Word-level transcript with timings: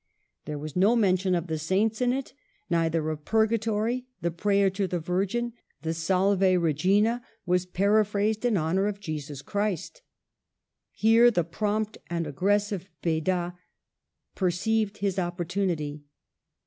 There 0.45 0.57
was 0.57 0.75
no 0.75 0.95
mention 0.95 1.35
of 1.35 1.45
the 1.45 1.59
Saints 1.59 2.01
in 2.01 2.11
it, 2.11 2.33
neither 2.71 3.07
of 3.11 3.23
Purgatory; 3.23 4.07
the 4.19 4.31
prayer 4.31 4.71
to 4.71 4.87
the 4.87 4.99
Virgin, 4.99 5.53
the 5.83 5.93
Salve 5.93 6.39
Regiiia, 6.59 7.21
was 7.45 7.67
paraphrased 7.67 8.43
in 8.43 8.57
honor 8.57 8.87
of 8.87 8.99
Jesus 8.99 9.43
Christ. 9.43 10.01
Here 10.91 11.29
the 11.29 11.43
prompt 11.43 11.99
and 12.09 12.25
aggressive 12.25 12.89
Beda 13.03 13.59
perceived 14.33 14.97
his 14.97 15.19
opportunity. 15.19 16.03